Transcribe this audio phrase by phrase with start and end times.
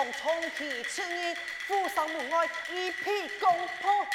[0.00, 1.34] 从重启青衣
[1.66, 4.06] 府上门外一披公婆。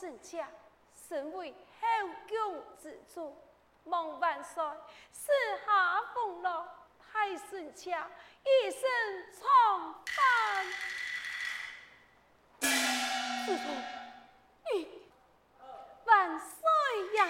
[0.00, 0.46] 臣妾
[0.92, 3.36] 身为后宫之主，
[3.84, 4.62] 望万岁
[5.10, 5.32] 四
[5.64, 6.48] 下俸禄，
[7.00, 8.80] 太臣妾一生
[9.32, 9.42] 从
[10.06, 10.14] 犯。
[16.06, 17.28] 万岁呀！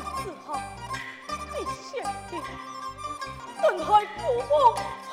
[0.00, 0.60] 自豪，
[1.52, 2.08] 你写的
[3.60, 5.12] 怎还不忘乡？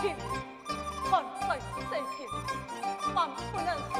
[0.00, 0.16] 天，
[1.10, 1.58] 还
[1.90, 3.99] 在世间，万不能。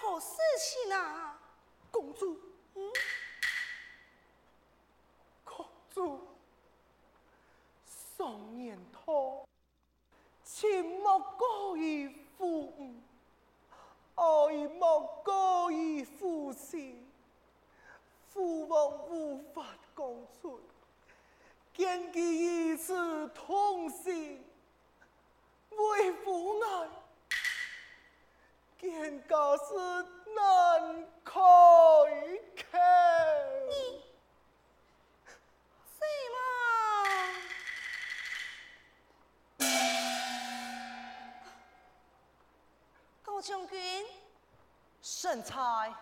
[0.00, 1.38] 何事情啊？
[1.90, 2.38] 公主，
[2.74, 2.92] 嗯，
[5.44, 6.20] 公主，
[7.86, 9.46] 上年头，
[10.42, 13.00] 请莫过于父母，
[14.16, 17.08] 爱莫过于父亲，
[18.32, 20.58] 父王无法共存，
[21.72, 24.44] 见其一次痛心，
[25.70, 26.88] 为父爱，
[28.78, 29.74] 见家事
[30.34, 31.40] 难开口。
[33.68, 34.02] 你，
[35.86, 36.00] 什
[39.58, 39.66] 么？
[43.22, 44.06] 高将军，
[45.00, 45.94] 圣差，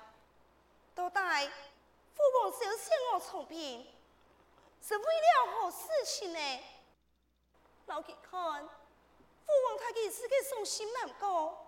[0.94, 3.86] 都带父王小仙我从兵，
[4.80, 6.38] 是为了何事情呢？
[7.86, 8.68] 老吉看，父
[9.68, 11.61] 王他几时个伤心难过？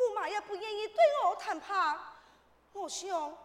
[0.00, 1.98] 驸马也不愿意对我谈判，
[2.72, 3.36] 我想，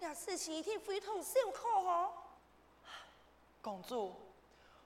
[0.00, 2.12] 这事情一定非同小可哦。
[3.62, 4.14] 公主，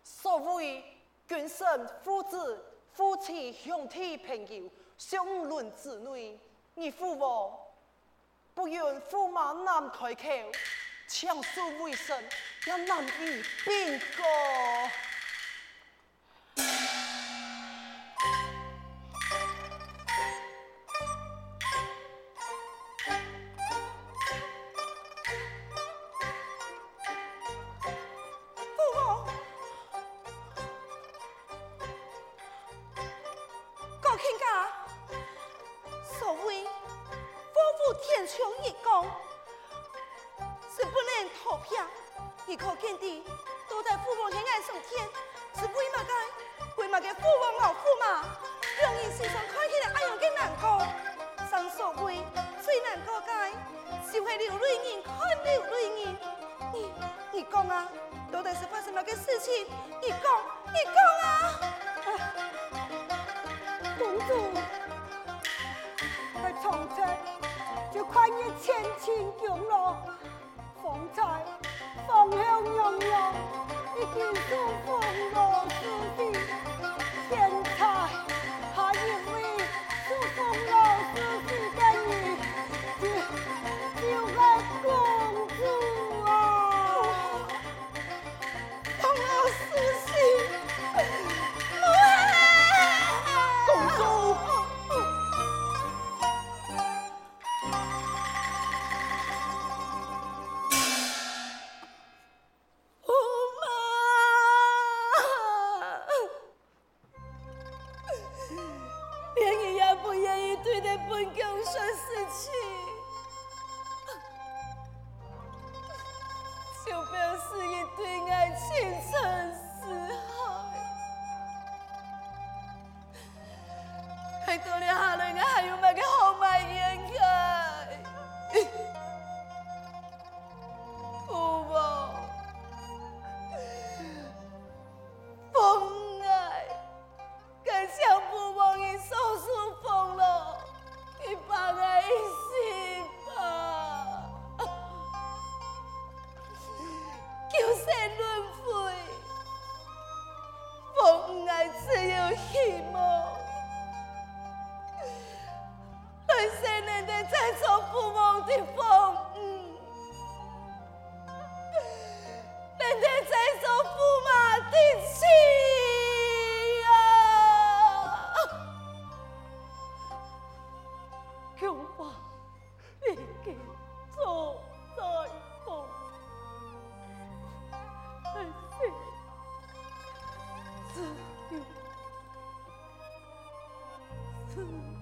[0.04, 0.84] 所谓
[1.26, 6.38] 君臣父子、夫妻兄弟朋友、相论姊妹，
[6.74, 7.58] 你父母
[8.54, 10.22] 不愿驸马难开口，
[11.08, 12.22] 强输为胜，
[12.66, 14.24] 也难以并过。
[38.20, 39.02] 见枪一讲，
[40.76, 41.74] 是不能逃避。
[42.44, 43.24] 你可见的，
[43.66, 45.08] 都在父母天爱上天，
[45.56, 46.12] 是为嘛该？
[46.76, 48.22] 为嘛该父母老父嘛？
[48.82, 50.86] 容易心上看起的，爱用给难过，
[51.50, 52.22] 上所谓
[52.62, 53.52] 最难过该，
[54.10, 56.16] 是会流泪人看流泪人。
[56.74, 56.92] 你
[57.32, 57.88] 你讲啊，
[58.30, 59.66] 到底是发生了个事情，
[60.02, 60.18] 你讲
[60.66, 61.58] 你讲啊。
[63.98, 64.52] 公主，
[66.38, 67.16] 快冲出来！
[67.92, 69.96] 就看你千千强了，
[70.80, 71.18] 方才
[72.06, 73.34] 芳香袅袅，
[73.96, 74.50] 已经钟
[74.86, 74.88] 风
[75.34, 75.36] 我
[75.80, 75.82] 身
[76.16, 76.69] 边。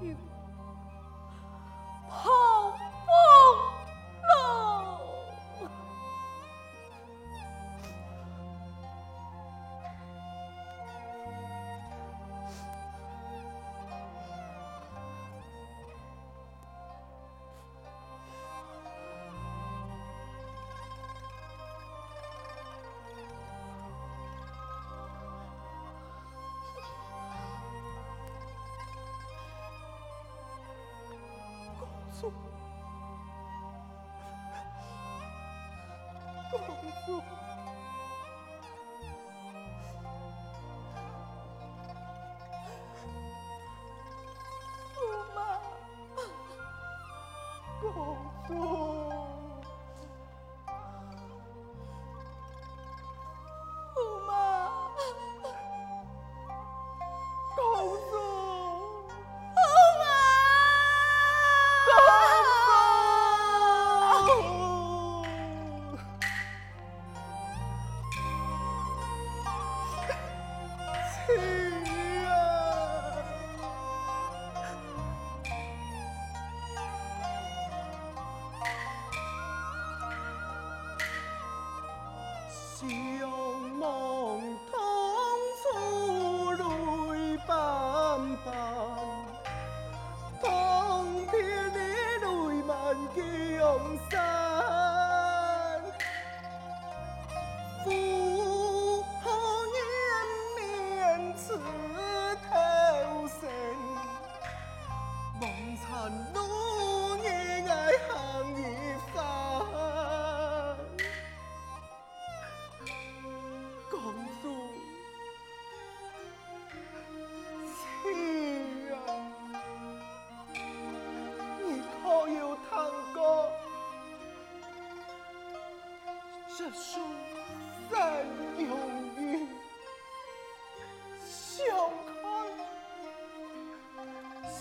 [0.01, 0.38] You.
[36.89, 37.38] 驸马，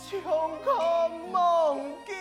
[0.09, 0.21] 穷
[0.63, 2.15] 困梦惊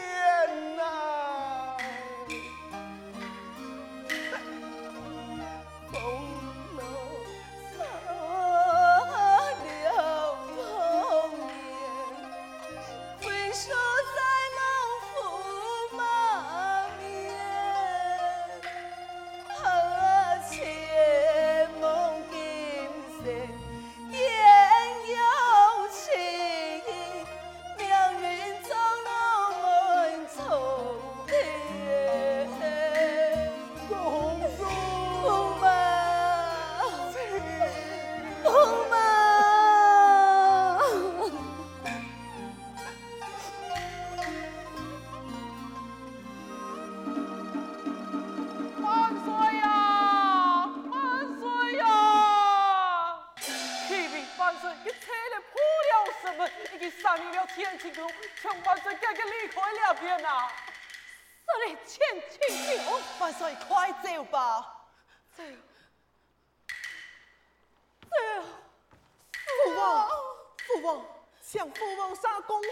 [72.47, 72.63] 公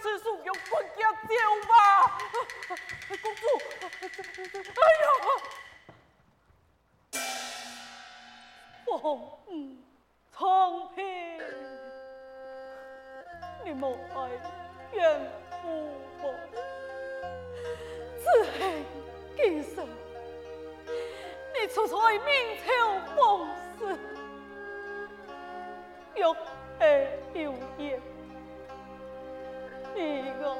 [0.00, 1.36] 此俗用棍脚雕
[1.68, 1.72] 吧，
[3.20, 3.40] 公主。
[4.64, 5.28] 哎呦我！
[8.86, 9.52] 我红，嗯，
[10.36, 11.04] 长平，
[13.64, 14.30] 你莫害
[14.92, 14.98] 怨
[15.64, 16.24] 我。
[18.22, 18.58] 此恨
[19.36, 19.38] 今
[19.74, 19.88] 生，
[21.54, 22.30] 你出彩明
[22.64, 22.68] 朝，
[23.16, 23.16] 风
[23.78, 23.80] 事，
[26.14, 26.36] 永
[26.80, 26.82] 世
[27.34, 28.00] 有夜。
[29.98, 30.56] 你我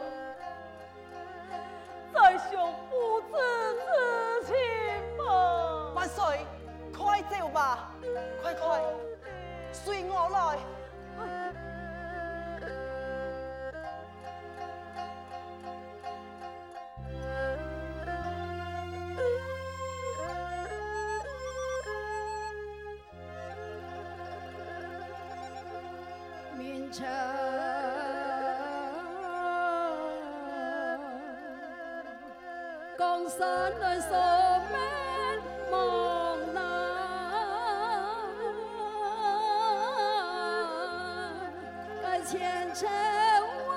[2.13, 2.57] 再续
[2.91, 3.31] 父子
[4.43, 4.53] 之情
[5.17, 5.23] 吧。
[5.95, 6.45] 万岁，
[6.93, 7.95] 快走吧，
[8.43, 8.83] 快快，
[9.73, 10.59] 随我来。
[26.91, 27.07] 江
[33.29, 34.81] 山难守，满
[35.71, 35.75] 茫
[36.55, 36.57] 然，
[42.03, 42.89] 改前尘
[43.67, 43.71] 往，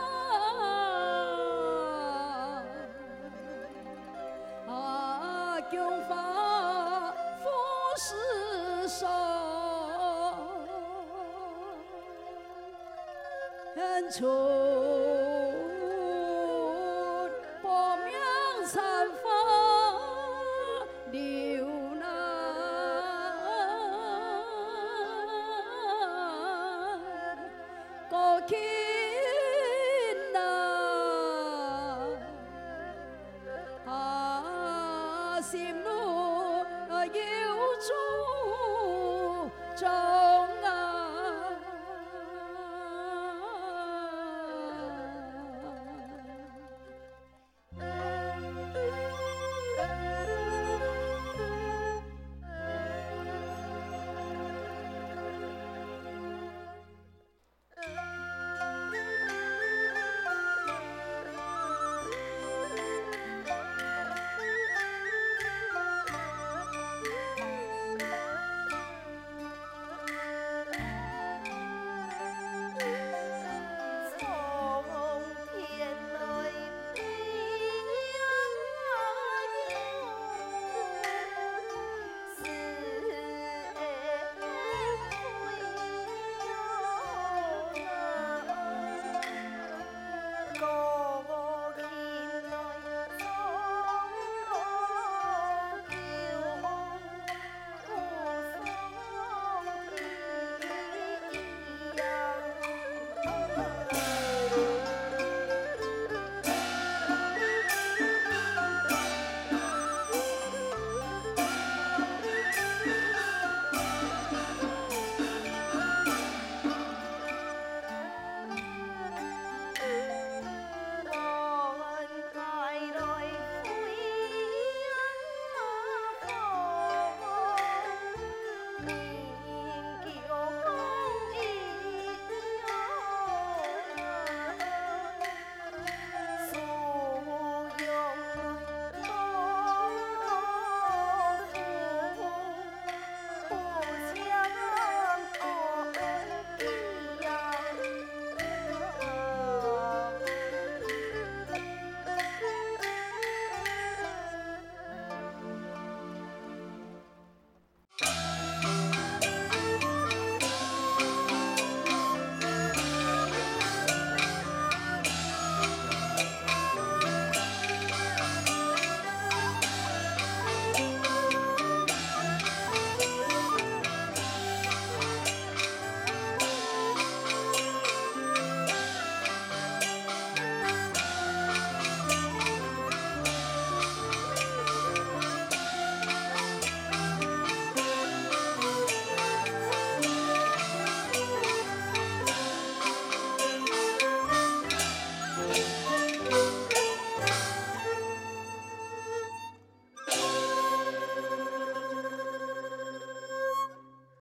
[4.69, 7.49] 啊，경法复
[7.97, 9.09] 世上，
[13.75, 14.70] 恩仇。
[18.73, 18.81] 残
[19.21, 20.88] 风